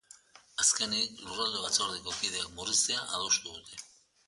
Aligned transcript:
Azkenik, 0.63 1.11
lurralde 1.25 1.61
batzordeko 1.67 2.17
kideak 2.23 2.51
murriztea 2.57 3.07
adostu 3.21 3.57
dute. 3.61 3.87